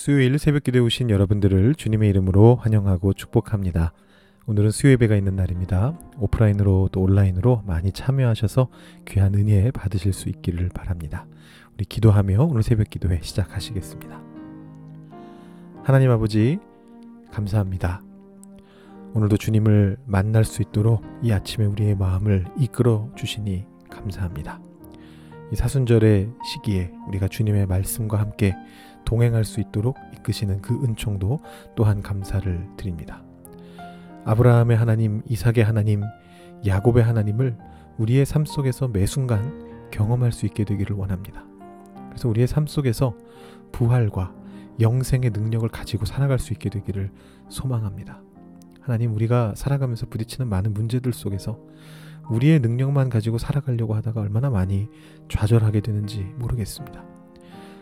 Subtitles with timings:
[0.00, 3.92] 수요일 새벽 기도에 오신 여러분들을 주님의 이름으로 환영하고 축복합니다.
[4.46, 5.92] 오늘은 수요 예배가 있는 날입니다.
[6.16, 8.68] 오프라인으로 또 온라인으로 많이 참여하셔서
[9.06, 11.26] 귀한 은혜 받으실 수 있기를 바랍니다.
[11.74, 14.22] 우리 기도하며 오늘 새벽 기도회 시작하시겠습니다.
[15.82, 16.58] 하나님 아버지
[17.30, 18.02] 감사합니다.
[19.12, 24.62] 오늘도 주님을 만날 수 있도록 이 아침에 우리의 마음을 이끌어 주시니 감사합니다.
[25.52, 28.56] 이 사순절의 시기에 우리가 주님의 말씀과 함께
[29.10, 31.40] 동행할 수 있도록 이끄시는 그 은총도
[31.74, 33.24] 또한 감사를 드립니다.
[34.24, 36.04] 아브라함의 하나님, 이삭의 하나님,
[36.64, 37.58] 야곱의 하나님을
[37.98, 41.44] 우리의 삶 속에서 매 순간 경험할 수 있게 되기를 원합니다.
[42.08, 43.16] 그래서 우리의 삶 속에서
[43.72, 44.32] 부활과
[44.78, 47.10] 영생의 능력을 가지고 살아갈 수 있게 되기를
[47.48, 48.22] 소망합니다.
[48.80, 51.58] 하나님, 우리가 살아가면서 부딪히는 많은 문제들 속에서
[52.30, 54.86] 우리의 능력만 가지고 살아가려고 하다가 얼마나 많이
[55.28, 57.19] 좌절하게 되는지 모르겠습니다.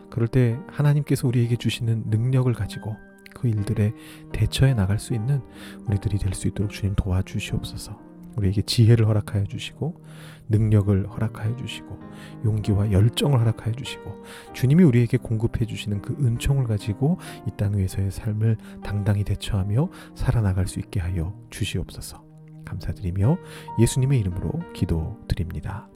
[0.09, 2.95] 그럴 때 하나님께서 우리에게 주시는 능력을 가지고
[3.35, 3.93] 그 일들에
[4.31, 5.41] 대처해 나갈 수 있는
[5.87, 8.09] 우리들이 될 수 있도록 주님 도와주시옵소서.
[8.37, 10.01] 우리에게 지혜를 허락하여 주시고
[10.49, 11.99] 능력을 허락하여 주시고
[12.45, 18.57] 용기와 열정을 허락하여 주시고 주님이 우리에게 공급해 주시는 그 은총을 가지고 이 땅 위에서의 삶을
[18.83, 22.23] 당당히 대처하며 살아나갈 수 있게 하여 주시옵소서.
[22.65, 23.37] 감사드리며
[23.79, 25.89] 예수님의 이름으로 기도드립니다.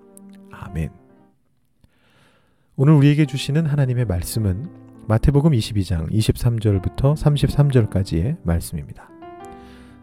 [0.51, 1.02] 아멘.
[2.75, 4.67] 오늘 우리에게 주시는 하나님의 말씀은
[5.07, 9.11] 마태복음 22장 23절부터 33절까지의 말씀입니다.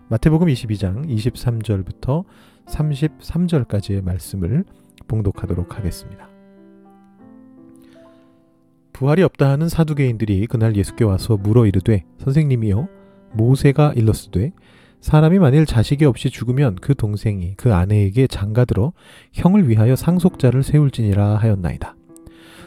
[0.09, 2.25] 마태복음 22장 23절부터
[2.67, 4.63] 33절까지의 말씀을
[5.09, 6.31] 봉독하도록 하겠습니다.
[8.93, 12.87] 부활이 없다 하는 사두개인들이 그날 예수께 와서 물어 이르되 선생님이여
[13.33, 14.53] 모세가 일렀으되
[15.01, 18.93] 사람이 만일 자식이 없이 죽으면 그 동생이 그 아내에게 장가들어
[19.33, 21.97] 형을 위하여 상속자를 세울지니라 하였나이다.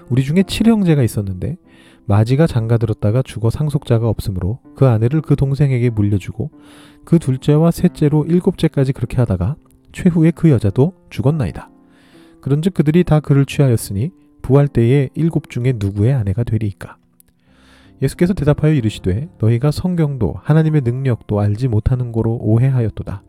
[0.09, 1.57] 우리 중에 칠형제가 있었는데
[2.05, 6.51] 마지가 장가들었다가 죽어 상속자가 없으므로 그 아내를 그 동생에게 물려주고
[7.05, 9.55] 그 둘째와 셋째로 일곱째까지 그렇게 하다가
[9.91, 11.69] 최후에 그 여자도 죽었나이다.
[12.41, 14.11] 그런즉 그들이 다 그를 취하였으니
[14.41, 16.97] 부활 때에 일곱 중에 누구의 아내가 되리이까?
[18.01, 23.23] 예수께서 대답하여 이르시되 너희가 성경도 하나님의 능력도 알지 못하는 고로 오해하였도다.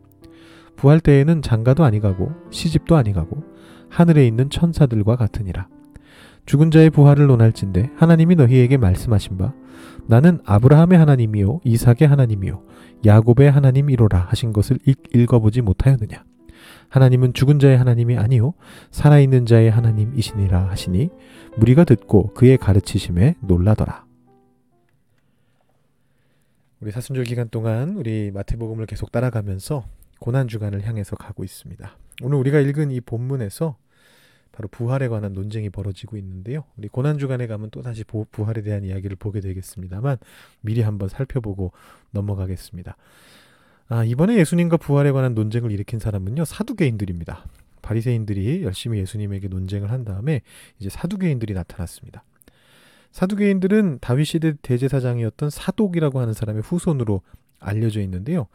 [0.75, 3.43] 부활 때에는 장가도 아니가고 시집도 아니가고
[3.89, 5.69] 하늘에 있는 천사들과 같으니라.
[6.45, 9.53] 죽은 자의 부활을 논할진대 하나님이 너희에게 말씀하신 바
[10.07, 12.63] 나는 아브라함의 하나님이요 이삭의 하나님이요
[13.05, 16.23] 야곱의 하나님이로라 하신 것을 읽 어보지 못하였느냐
[16.89, 18.53] 하나님은 죽은 자의 하나님이 아니요
[18.91, 21.09] 살아있는 자의 하나님이시니라 하시니
[21.57, 24.05] 무리가 듣고 그의 가르치심에 놀라더라
[26.79, 29.85] 우리 사순절 기간 동안 우리 마태복음을 계속 따라가면서
[30.19, 31.97] 고난 주간을 향해서 가고 있습니다.
[32.21, 33.75] 오늘 우리가 읽은 이 본문에서
[34.55, 36.63] 바로 부활에 관한 논쟁이 벌어지고 있는데요.
[36.77, 40.17] 우리 고난 주간에 가면 또 다시 부활에 대한 이야기를 보게 되겠습니다만
[40.61, 41.73] 미리 한번 살펴보고
[42.11, 42.95] 넘어가겠습니다.
[43.89, 47.45] 아, 이번에 예수님과 부활에 관한 논쟁을 일으킨 사람은요 사두개인들입니다.
[47.81, 50.41] 바리새인들이 열심히 예수님에게 논쟁을 한 다음에
[50.79, 52.23] 이제 사두개인들이 나타났습니다.
[53.11, 57.21] 사두개인들은 다윗 시대 대제사장이었던 사독이라고 하는 사람의 후손으로
[57.65, 58.47] 알려져 있는데요.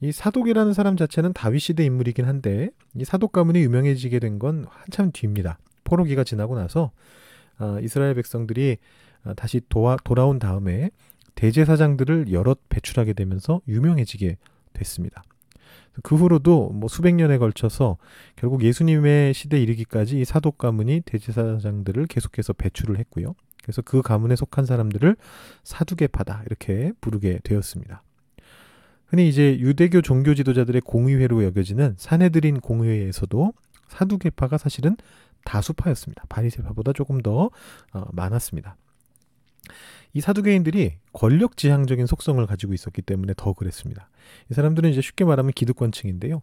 [0.00, 5.10] 이 사독이라는 사람 자체는 다윗 시대 인물이긴 한데 이 사독 가문이 유명해지게 된 건 한참
[5.12, 5.58] 뒤입니다.
[5.84, 6.90] 포로기가 지나고 나서
[7.58, 8.78] 어, 이스라엘 백성들이
[9.24, 10.90] 어, 다시 도와, 돌아온 다음에
[11.34, 14.36] 대제사장들을 여럿 배출하게 되면서 유명해지게
[14.72, 15.22] 됐습니다.
[16.02, 17.98] 그 후로도 뭐 수백 년에 걸쳐서
[18.36, 23.34] 결국 예수님의 시대 이르기까지 이 사독 가문이 대제사장들을 계속해서 배출을 했고요.
[23.62, 25.16] 그래서 그 가문에 속한 사람들을
[25.62, 28.02] 사두개파다 이렇게 부르게 되었습니다.
[29.12, 33.52] 흔히 이제 유대교 종교 지도자들의 공의회로 여겨지는 사내들인 공의회에서도
[33.88, 34.96] 사두개파가 사실은
[35.44, 36.24] 다수파였습니다.
[36.30, 37.50] 바리새파보다 조금 더
[37.92, 38.78] 어, 많았습니다.
[40.14, 44.08] 이 사두개인들이 권력 지향적인 속성을 가지고 있었기 때문에 더 그랬습니다.
[44.50, 46.40] 이 사람들은 이제 쉽게 말하면 기득권층인데요.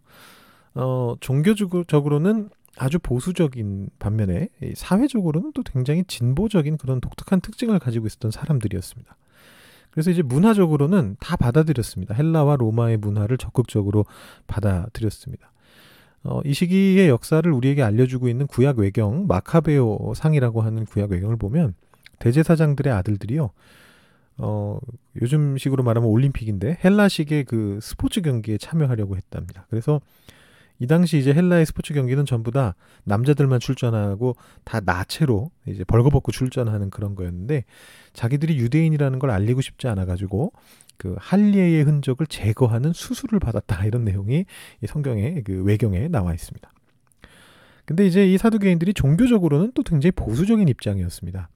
[0.74, 9.16] 어, 종교적으로는 아주 보수적인 반면에 사회적으로는 또 굉장히 진보적인 그런 독특한 특징을 가지고 있었던 사람들이었습니다.
[9.90, 12.14] 그래서 이제 문화적으로는 다 받아들였습니다.
[12.14, 14.06] 헬라와 로마의 문화를 적극적으로
[14.46, 15.52] 받아들였습니다.
[16.22, 21.74] 어, 이 시기의 역사를 우리에게 알려주고 있는 구약 외경 마카베오 상이라고 하는 구약 외경을 보면
[22.18, 23.50] 대제사장들의 아들들이요.
[24.38, 24.78] 어,
[25.20, 29.66] 요즘 식으로 말하면 올림픽인데 헬라식의 그 스포츠 경기에 참여하려고 했답니다.
[29.70, 30.00] 그래서
[30.80, 32.74] 이 당시 이제 헬라의 스포츠 경기는 전부 다
[33.04, 34.34] 남자들만 출전하고
[34.64, 37.64] 다 나체로 이제 벌거벗고 출전하는 그런 거였는데
[38.14, 40.52] 자기들이 유대인이라는 걸 알리고 싶지 않아 가지고
[40.96, 44.46] 그 할례의 흔적을 제거하는 수술을 받았다 이런 내용이
[44.82, 46.72] 이 성경의 그 외경에 나와 있습니다.
[47.84, 51.50] 근데 이제 이 사두개인들이 종교적으로는 또 굉장히 보수적인 입장이었습니다.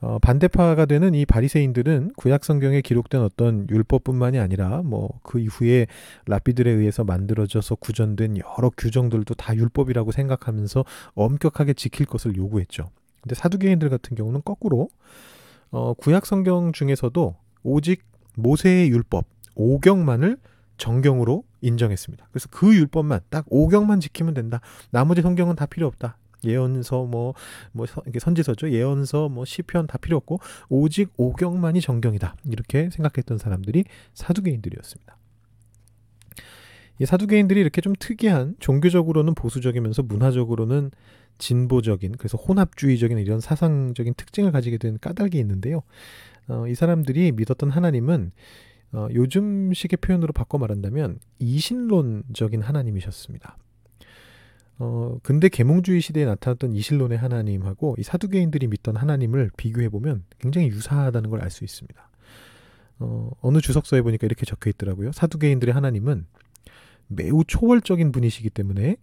[0.00, 5.86] 어, 반대파가 되는 이 바리새인들은 구약 성경에 기록된 어떤 율법뿐만이 아니라 뭐 그 이후에
[6.26, 10.84] 라피들에 의해서 만들어져서 구전된 여러 규정들도 다 율법이라고 생각하면서
[11.14, 12.90] 엄격하게 지킬 것을 요구했죠.
[13.20, 14.88] 근데 사두개인들 같은 경우는 거꾸로
[15.70, 18.04] 어, 구약 성경 중에서도 오직
[18.36, 20.38] 모세의 율법 오경만을
[20.78, 22.28] 정경으로 인정했습니다.
[22.30, 24.60] 그래서 그 율법만 딱 오경만 지키면 된다.
[24.90, 26.16] 나머지 성경은 다 필요 없다.
[26.44, 27.34] 예언서 뭐뭐
[27.72, 28.70] 뭐, 뭐 이게 선지서죠.
[28.70, 32.36] 예언서 뭐 시편 다 필요 없고 오직 오경만이 정경이다.
[32.46, 35.16] 이렇게 생각했던 사람들이 사두개인들이었습니다.
[37.00, 40.90] 이 사두개인들이 이렇게 좀 특이한 종교적으로는 보수적이면서 문화적으로는
[41.38, 45.82] 진보적인 그래서 혼합주의적인 이런 사상적인 특징을 가지게 된 까닭이 있는데요.
[46.48, 48.32] 어, 이 사람들이 믿었던 하나님은
[48.92, 53.56] 어, 요즘식의 표현으로 바꿔 말한다면 이신론적인 하나님이셨습니다.
[54.78, 61.30] 어, 근데 계몽주의 시대에 나타났던 이신론의 하나님하고 이 사두개인들이 믿던 하나님을 비교해 보면 굉장히 유사하다는
[61.30, 62.08] 걸 알 수 있습니다.
[63.00, 65.12] 어, 어느 주석서에 보니까 이렇게 적혀 있더라고요.
[65.12, 66.26] 사두개인들의 하나님은
[67.08, 68.96] 매우 초월적인 분이시기 때문에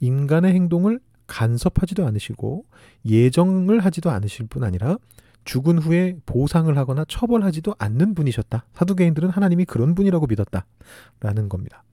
[0.00, 2.64] 인간의 행동을 간섭하지도 않으시고
[3.04, 4.96] 예정을 하지도 않으실 뿐 아니라
[5.44, 8.66] 죽은 후에 보상을 하거나 처벌하지도 않는 분이셨다.
[8.74, 10.66] 사두개인들은 하나님이 그런 분이라고 믿었다.
[11.20, 11.84] 라는 겁니다.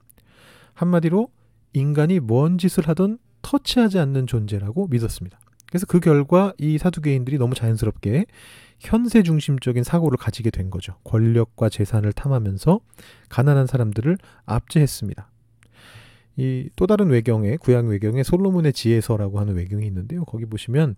[0.74, 1.30] 한마디로
[1.76, 5.40] 인간이 뭔 짓을 하든 터치하지 않는 존재라고 믿었습니다.
[5.68, 8.26] 그래서 그 결과 이 사두개인들이 너무 자연스럽게
[8.80, 10.96] 현세 중심적인 사고를 가지게 된 거죠.
[11.04, 12.80] 권력과 재산을 탐하면서
[13.30, 15.30] 가난한 사람들을 압제했습니다.
[16.38, 20.26] 이 또 다른 외경에 구약 외경에 솔로몬의 지혜서라고 하는 외경이 있는데요.
[20.26, 20.96] 거기 보시면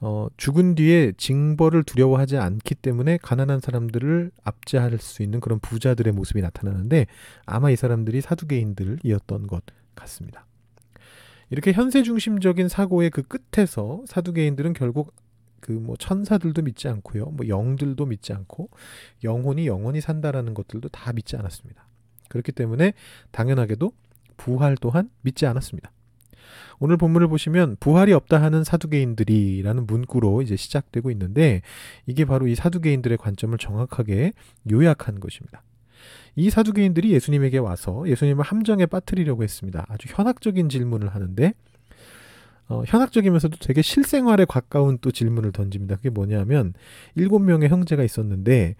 [0.00, 6.40] 어, 죽은 뒤에 징벌을 두려워하지 않기 때문에 가난한 사람들을 압제할 수 있는 그런 부자들의 모습이
[6.40, 7.06] 나타나는데
[7.46, 9.62] 아마 이 사람들이 사두개인들이었던 것
[9.96, 10.46] 같습니다.
[11.50, 15.14] 이렇게 현세 중심적인 사고의 그 끝에서 사두개인들은 결국
[15.60, 17.26] 그 뭐 천사들도 믿지 않고요.
[17.26, 18.70] 뭐 영들도 믿지 않고
[19.24, 21.86] 영혼이 영원히 산다라는 것들도 다 믿지 않았습니다.
[22.28, 22.92] 그렇기 때문에
[23.30, 23.92] 당연하게도
[24.36, 25.90] 부활 또한 믿지 않았습니다.
[26.80, 31.62] 오늘 본문을 보시면 부활이 없다 하는 사두개인들이라는 문구로 이제 시작되고 있는데
[32.06, 34.32] 이게 바로 이 사두개인들의 관점을 정확하게
[34.70, 35.62] 요약한 것입니다.
[36.36, 39.84] 이 사두개인들이 예수님에게 와서 예수님을 함정에 빠뜨리려고 했습니다.
[39.88, 41.52] 아주 현학적인 질문을 하는데
[42.68, 45.96] 어, 현학적이면서도 되게 실생활에 가까운 또 질문을 던집니다.
[45.96, 46.74] 그게 뭐냐면
[47.14, 48.76] 일곱 명의 형제가 있었는데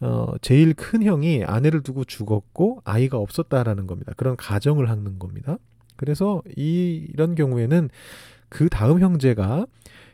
[0.00, 4.12] 어, 제일 큰 형이 아내를 두고 죽었고 아이가 없었다라는 겁니다.
[4.16, 5.58] 그런 가정을 하는 겁니다.
[5.96, 7.88] 그래서 이, 이런 경우에는
[8.48, 9.66] 그 다음 형제가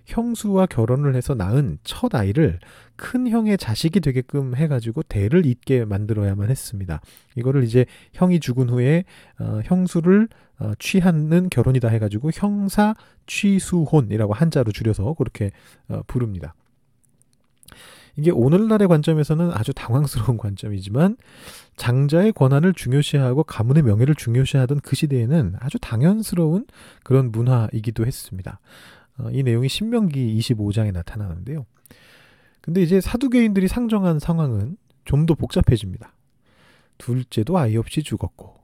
[0.07, 2.59] 형수와 결혼을 해서 낳은 첫 아이를
[2.97, 7.01] 큰 형의 자식이 되게끔 해가지고 대를 잇게 만들어야만 했습니다.
[7.37, 9.05] 이거를 이제 형이 죽은 후에
[9.39, 12.95] 어, 형수를 어, 취하는 결혼이다 해가지고 형사
[13.27, 15.51] 취수혼이라고 한자로 줄여서 그렇게
[15.89, 16.55] 어, 부릅니다.
[18.17, 21.17] 이게 오늘날의 관점에서는 아주 당황스러운 관점이지만
[21.77, 26.67] 장자의 권한을 중요시하고 가문의 명예를 중요시하던 그 시대에는 아주 당연스러운
[27.03, 28.61] 그런 문화이기도 했습니다.
[29.19, 31.65] 어, 이 내용이 신명기 25장에 나타나는데요.
[32.61, 36.15] 근데 이제 사두개인들이 상정한 상황은 좀 더 복잡해집니다.
[36.99, 38.62] 둘째도 아이 없이 죽었고,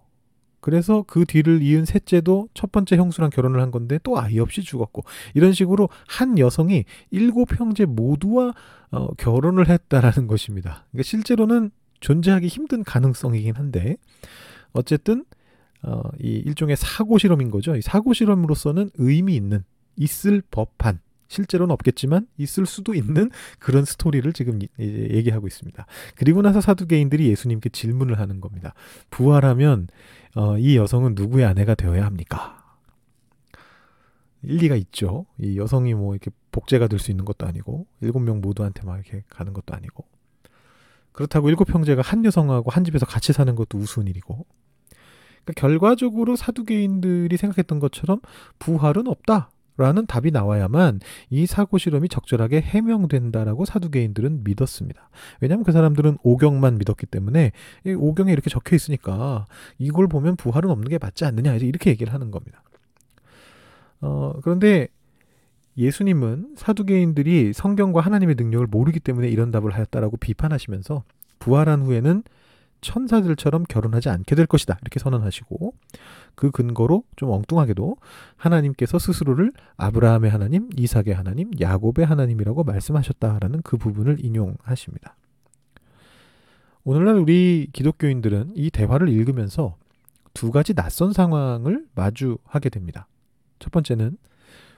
[0.60, 5.04] 그래서 그 뒤를 이은 셋째도 첫 번째 형수랑 결혼을 한 건데 또 아이 없이 죽었고
[5.34, 8.54] 이런 식으로 한 여성이 일곱 형제 모두와
[8.90, 10.86] 어, 결혼을 했다라는 것입니다.
[10.90, 13.96] 그러니까 실제로는 존재하기 힘든 가능성이긴 한데
[14.72, 15.24] 어쨌든
[15.82, 17.76] 어, 이 일종의 사고 실험인 거죠.
[17.76, 19.64] 이 사고 실험으로서는 의미 있는
[19.96, 25.86] 있을 법한 실제로는 없겠지만 있을 수도 있는 그런 스토리를 지금 얘기하고 있습니다.
[26.16, 28.74] 그리고 나서 사두개인들이 예수님께 질문을 하는 겁니다.
[29.10, 29.88] 부활하면
[30.34, 32.56] 어, 이 여성은 누구의 아내가 되어야 합니까?
[34.42, 35.26] 일리가 있죠.
[35.38, 39.22] 이 여성이 뭐 이렇게 복제가 될 수 있는 것도 아니고 일곱 명 모두한테 막 이렇게
[39.28, 40.04] 가는 것도 아니고
[41.12, 44.46] 그렇다고 일곱 형제가 한 여성하고 한 집에서 같이 사는 것도 우스운 일이고
[45.44, 48.20] 그러니까 결과적으로 사두개인들이 생각했던 것처럼
[48.58, 49.50] 부활은 없다.
[49.78, 55.08] 라는 답이 나와야만 이 사고 실험이 적절하게 해명된다라고 사두개인들은 믿었습니다.
[55.40, 57.52] 왜냐하면 그 사람들은 오경만 믿었기 때문에
[57.96, 59.46] 오경에 이렇게 적혀 있으니까
[59.78, 62.62] 이걸 보면 부활은 없는 게 맞지 않느냐 이렇게 얘기를 하는 겁니다.
[64.00, 64.88] 어, 그런데
[65.76, 71.04] 예수님은 사두개인들이 성경과 하나님의 능력을 모르기 때문에 이런 답을 하였다라고 비판하시면서
[71.38, 72.24] 부활한 후에는
[72.80, 74.76] 천사들처럼 결혼하지 않게 될 것이다.
[74.82, 75.72] 이렇게 선언하시고
[76.38, 77.96] 그 근거로 좀 엉뚱하게도
[78.36, 85.16] 하나님께서 스스로를 아브라함의 하나님, 이삭의 하나님, 야곱의 하나님이라고 말씀하셨다라는 그 부분을 인용하십니다.
[86.84, 89.74] 오늘날 우리 기독교인들은 이 대화를 읽으면서
[90.32, 93.08] 두 가지 낯선 상황을 마주하게 됩니다.
[93.58, 94.16] 첫 번째는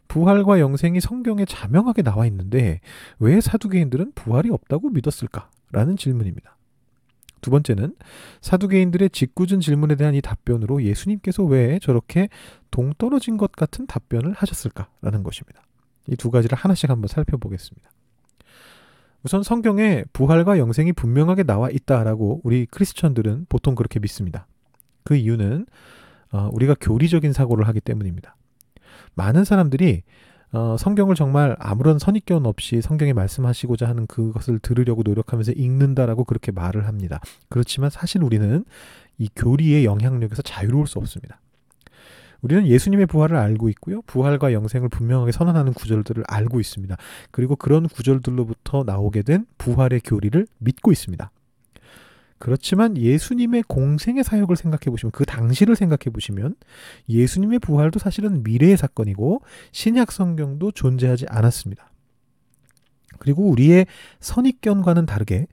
[0.09, 2.81] 부활과 영생이 성경에 자명하게 나와 있는데
[3.19, 5.51] 왜 사두개인들은 부활이 없다고 믿었을까?
[5.73, 6.57] 라는 질문입니다.
[7.41, 7.95] 두 번째는
[8.41, 12.29] 사두개인들의 짓궂은 질문에 대한 이 답변으로 예수님께서 왜 저렇게
[12.71, 15.63] 동떨어진 것 같은 답변을 하셨을까라는 것입니다.
[16.09, 17.89] 이 두 가지를 하나씩 한번 살펴보겠습니다.
[19.23, 24.47] 우선 성경에 부활과 영생이 분명하게 나와 있다라고 우리 크리스천들은 보통 그렇게 믿습니다.
[25.05, 25.67] 그 이유는
[26.33, 28.37] 어, 우리가 교리적인 사고를 하기 때문입니다.
[29.15, 30.03] 많은 사람들이
[30.53, 36.89] 어, 성경을 정말 아무런 선입견 없이 성경에 말씀하시고자 하는 그것을 들으려고 노력하면서 읽는다라고 그렇게 말을
[36.89, 37.21] 합니다.
[37.49, 38.65] 그렇지만 사실 우리는
[39.19, 41.39] 이 교리의 영향력에서 자유로울 수 없습니다.
[42.43, 44.01] 우리는 예수님의 부활을 알고 있고요.
[44.03, 46.97] 부활과 영생을 분명하게 선언하는 구절들을 알고 있습니다.
[47.31, 51.31] 그리고 그런 구절들로부터 나오게 된 부활의 교리를 믿고 있습니다.
[52.41, 56.57] 그렇지만 예수님의 공생의 사역을 생각해 보시면 그 당시를 생각해 보시면
[57.07, 59.43] 예수님의 부활도 사실은 미래의 사건이고
[59.73, 61.93] 신약 성경도 존재하지 않았습니다.
[63.19, 63.87] 그리고 우리의
[64.21, 65.49] 선입견과는 다르게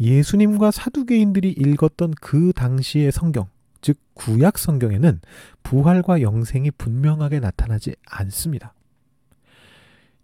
[0.00, 3.46] 예수님과 사두개인들이 읽었던 그 당시의 성경,
[3.82, 5.20] 즉 구약 성경에는
[5.62, 8.72] 부활과 영생이 분명하게 나타나지 않습니다.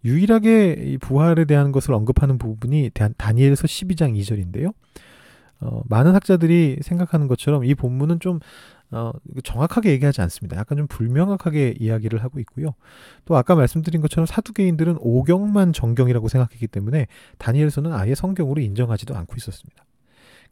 [0.03, 4.73] 유일하게 이 부활에 대한 것을 언급하는 부분이 다니엘서 12장 2절인데요.
[5.59, 8.39] 어, 많은 학자들이 생각하는 것처럼 이 본문은 좀
[8.91, 9.11] 어,
[9.43, 10.55] 정확하게 얘기하지 않습니다.
[10.57, 12.73] 약간 좀 불명확하게 이야기를 하고 있고요.
[13.25, 19.83] 또 아까 말씀드린 것처럼 사두개인들은 오경만 정경이라고 생각했기 때문에 다니엘서는 아예 성경으로 인정하지도 않고 있었습니다.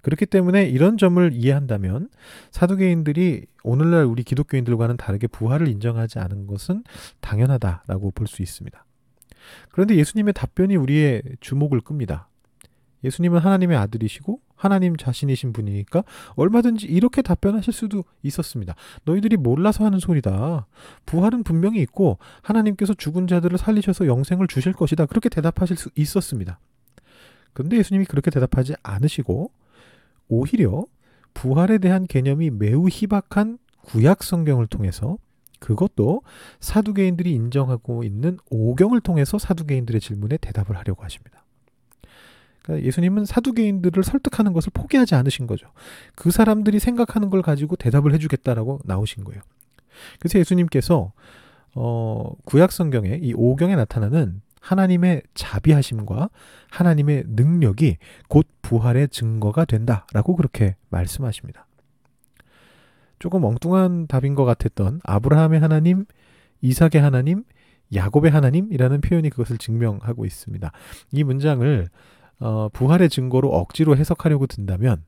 [0.02, 2.10] 그렇기 때문에 이런 점을 이해한다면
[2.52, 6.84] 사두개인들이 오늘날 우리 기독교인들과는 다르게 부활을 인정하지 않은 것은
[7.22, 8.86] 당연하다라고 볼 수 있습니다.
[9.72, 12.30] 그런데 예수님의 답변이 우리의 주목을 끕니다.
[13.04, 16.04] 예수님은 하나님의 아들이시고 하나님 자신이신 분이니까
[16.36, 18.76] 얼마든지 이렇게 답변하실 수도 있었습니다.
[19.04, 20.68] 너희들이 몰라서 하는 소리다.
[21.06, 25.06] 부활은 분명히 있고 하나님께서 죽은 자들을 살리셔서 영생을 주실 것이다.
[25.06, 26.60] 그렇게 대답하실 수 있었습니다.
[27.54, 29.52] 그런데 예수님이 그렇게 대답하지 않으시고
[30.28, 30.86] 오히려
[31.34, 35.18] 부활에 대한 개념이 매우 희박한 구약 성경을 통해서
[35.60, 36.22] 그것도
[36.60, 41.35] 사두개인들이 인정하고 있는 오경을 통해서 사두개인들의 질문에 대답을 하려고 하십니다.
[42.66, 45.68] 그러니까 예수님은 사두개인들을 설득하는 것을 포기하지 않으신 거죠.
[46.16, 49.42] 그 사람들이 생각하는 걸 가지고 대답을 해주겠다라고 나오신 거예요.
[50.20, 51.14] 그래서 예수님께서
[51.76, 56.30] 어, 구약 성경에 이 오경에 나타나는 하나님의 자비하심과
[56.72, 61.68] 하나님의 능력이 곧 부활의 증거가 된다라고 그렇게 말씀하십니다.
[63.20, 66.06] 조금 엉뚱한 답인 것 같았던 아브라함의 하나님,
[66.62, 67.44] 이삭의 하나님,
[67.94, 70.72] 야곱의 하나님이라는 표현이 그것을 증명하고 있습니다.
[71.12, 71.88] 이 문장을
[72.40, 75.04] 어, 부활의 증거로 억지로 해석하려고 든다면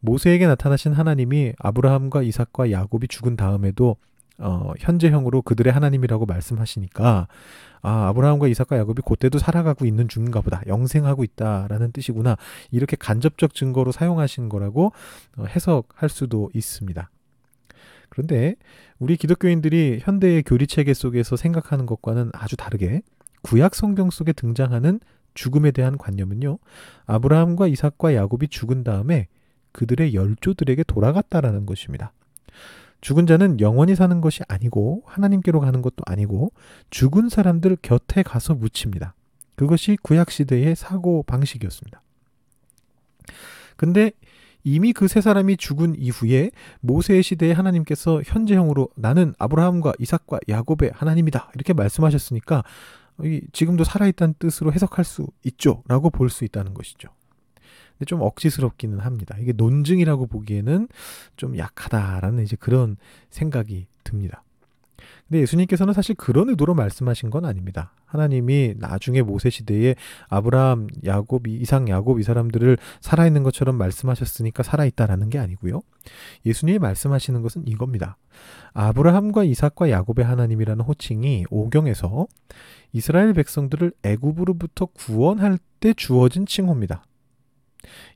[0.00, 3.96] 모세에게 나타나신 하나님이 아브라함과 이삭과 야곱이 죽은 다음에도
[4.38, 7.26] 어, 현재형으로 그들의 하나님이라고 말씀하시니까
[7.82, 10.62] 아, 아브라함과 이삭과 야곱이 그때도 살아가고 있는 중인가 보다.
[10.66, 12.36] 영생하고 있다라는 뜻이구나.
[12.70, 14.92] 이렇게 간접적 증거로 사용하신 거라고
[15.36, 17.10] 어, 해석할 수도 있습니다.
[18.08, 18.54] 그런데
[18.98, 23.02] 우리 기독교인들이 현대의 교리 체계 속에서 생각하는 것과는 아주 다르게
[23.42, 25.00] 구약 성경 속에 등장하는
[25.38, 26.58] 죽음에 대한 관념은요.
[27.06, 29.28] 아브라함과 이삭과 야곱이 죽은 다음에
[29.70, 32.12] 그들의 열조들에게 돌아갔다라는 것입니다.
[33.00, 36.52] 죽은 자는 영원히 사는 것이 아니고 하나님께로 가는 것도 아니고
[36.90, 39.14] 죽은 사람들 곁에 가서 묻힙니다.
[39.54, 42.02] 그것이 구약 시대의 사고 방식이었습니다.
[43.76, 44.10] 근데
[44.64, 51.52] 이미 그 세 사람이 죽은 이후에 모세의 시대에 하나님께서 현재형으로 나는 아브라함과 이삭과 야곱의 하나님이다
[51.54, 52.64] 이렇게 말씀하셨으니까
[53.52, 57.08] 지금도 살아있다는 뜻으로 해석할 수 있죠라고 볼 수 있다는 것이죠.
[57.92, 59.36] 근데 좀 억지스럽기는 합니다.
[59.40, 60.88] 이게 논증이라고 보기에는
[61.36, 62.96] 좀 약하다라는 이제 그런
[63.30, 64.44] 생각이 듭니다.
[65.28, 67.92] 근데 예수님께서는 사실 그런 의도로 말씀하신 건 아닙니다.
[68.06, 69.94] 하나님이 나중에 모세 시대에
[70.28, 75.82] 아브라함, 야곱, 이상 야곱 이 사람들을 살아있는 것처럼 말씀하셨으니까 살아있다라는 게 아니고요.
[76.46, 78.16] 예수님이 말씀하시는 것은 이겁니다.
[78.72, 82.26] 아브라함과 이삭과 야곱의 하나님이라는 호칭이 오경에서
[82.92, 87.04] 이스라엘 백성들을 애굽으로부터 구원할 때 주어진 칭호입니다.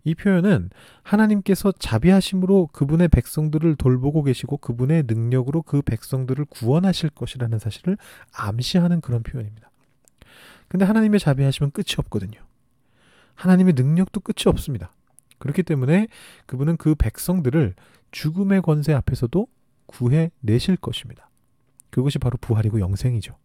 [0.04, 0.70] 이 표현은
[1.02, 7.96] 하나님께서 자비하심으로 그분의 백성들을 돌보고 계시고 그분의 능력으로 그 백성들을 구원하실 것이라는 사실을
[8.32, 9.70] 암시하는 그런 표현입니다.
[10.68, 12.40] 근데 하나님의 자비하심은 끝이 없거든요.
[13.34, 14.92] 하나님의 능력도 끝이 없습니다.
[15.38, 16.06] 그렇기 때문에
[16.46, 17.74] 그분은 그 백성들을
[18.10, 19.46] 죽음의 권세 앞에서도
[19.86, 21.28] 구해 내실 것입니다.
[21.90, 23.36] 그것이 바로 부활이고 영생이죠.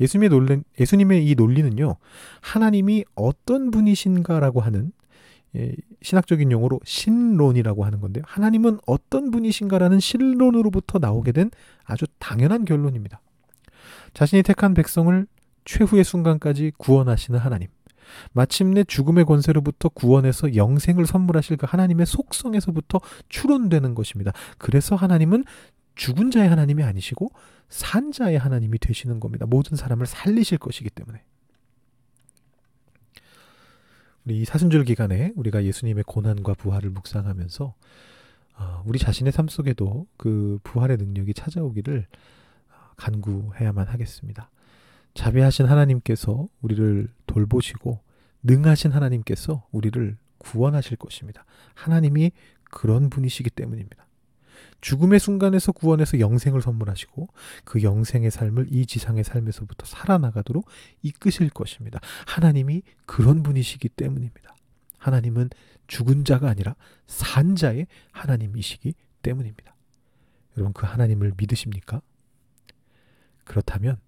[0.00, 1.96] 예수님의 논리, 예수님의 이 논리는요,
[2.40, 4.97] 하나님이 어떤 분이신가라고 하는 예,
[6.02, 8.24] 신학적인 용어로 신론이라고 하는 건데요.
[8.26, 11.50] 하나님은 어떤 분이신가라는 신론으로부터 나오게 된
[11.84, 13.20] 아주 당연한 결론입니다.
[14.14, 15.26] 자신이 택한 백성을
[15.64, 17.68] 최후의 순간까지 구원하시는 하나님.
[18.32, 24.32] 마침내 죽음의 권세로부터 구원해서 영생을 선물하실 그 하나님의 속성에서부터 추론되는 것입니다.
[24.56, 25.44] 그래서 하나님은
[25.94, 27.30] 죽은 자의 하나님이 아니시고
[27.68, 29.46] 산 자의 하나님이 되시는 겁니다.
[29.46, 31.22] 모든 사람을 살리실 것이기 때문에.
[34.28, 37.74] 우리 사순절 기간에 우리가 예수님의 고난과 부활을 묵상하면서
[38.58, 42.06] 어, 우리 자신의 삶 속에도 그 부활의 능력이 찾아오기를
[42.68, 44.50] 어, 간구해야만 하겠습니다.
[45.14, 48.00] 자비하신 하나님께서 우리를 돌보시고
[48.42, 51.46] 능하신 하나님께서 우리를 구원하실 것입니다.
[51.72, 52.32] 하나님이
[52.64, 54.07] 그런 분이시기 때문입니다.
[54.80, 57.28] 죽음의 순간에서 구원해서 영생을 선물하시고
[57.64, 60.66] 그 영생의 삶을 이 지상의 삶에서부터 살아나가도록
[61.02, 62.00] 이끄실 것입니다.
[62.26, 64.54] 하나님이 그런 분이시기 때문입니다.
[64.98, 65.50] 하나님은
[65.86, 69.74] 죽은 자가 아니라 산 자의 하나님이시기 때문입니다.
[70.56, 72.02] 여러분 그 하나님을 믿으십니까?
[73.44, 73.98] 그렇다면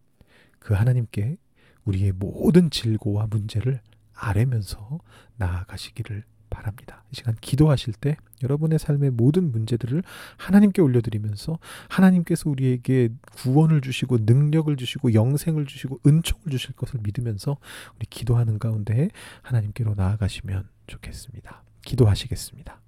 [0.59, 1.39] 그 하나님께
[1.85, 3.81] 우리의 모든 질고와 문제를
[4.13, 5.01] 아뢰면서
[5.37, 7.05] 나아가시기를 바랍니다.
[7.11, 10.03] 이 시간 기도하실 때 여러분의 삶의 모든 문제들을
[10.37, 17.57] 하나님께 올려드리면서 하나님께서 우리에게 구원을 주시고 능력을 주시고 영생을 주시고 은총을 주실 것을 믿으면서
[17.97, 19.09] 우리 기도하는 가운데
[19.43, 21.63] 하나님께로 나아가시면 좋겠습니다.
[21.83, 22.81] 기도하시겠습니다.